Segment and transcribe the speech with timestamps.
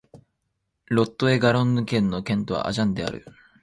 [0.87, 3.23] ロット＝エ＝ガロンヌ県の県都はアジャンである